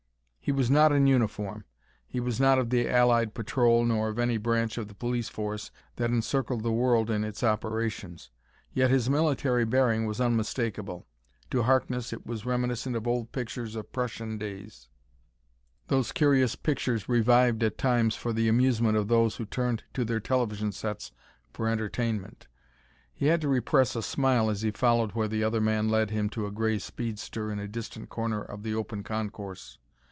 [0.43, 1.63] He was not in uniform.
[2.07, 5.69] He was not of the Allied Patrol nor of any branch of the police force
[5.97, 8.31] that encircled the world in its operations.
[8.73, 11.05] Yet his military bearing was unmistakable.
[11.51, 14.89] To Harkness it was reminiscent of old pictures of Prussian days
[15.87, 20.19] those curious pictures revived at times for the amusement of those who turned to their
[20.19, 21.11] television sets
[21.53, 22.47] for entertainment.
[23.13, 26.47] He had to repress a smile as he followed where the other led him to
[26.47, 29.77] a gray speedster in a distant corner of the open concourse.